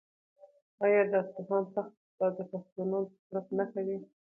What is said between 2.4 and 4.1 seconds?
پښتنو د قدرت نښه وي؟